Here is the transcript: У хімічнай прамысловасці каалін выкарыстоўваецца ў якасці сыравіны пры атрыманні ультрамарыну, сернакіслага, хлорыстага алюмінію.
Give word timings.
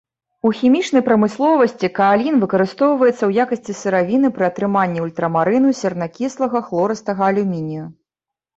У 0.47 0.51
хімічнай 0.59 1.03
прамысловасці 1.09 1.89
каалін 1.99 2.39
выкарыстоўваецца 2.45 3.19
ў 3.25 3.31
якасці 3.45 3.77
сыравіны 3.81 4.33
пры 4.39 4.45
атрыманні 4.51 5.05
ультрамарыну, 5.05 5.77
сернакіслага, 5.83 6.67
хлорыстага 6.73 7.21
алюмінію. 7.31 7.85